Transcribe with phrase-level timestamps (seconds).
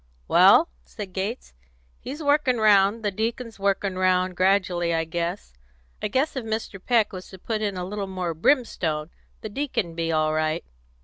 [0.27, 1.53] "Well," said Gates,
[1.99, 5.53] "he's workin' round the deacon's workin' round gradually, I guess.
[6.01, 6.83] I guess if Mr.
[6.83, 9.11] Peck was to put in a little more brimstone,
[9.41, 10.65] the deacon'd be all right.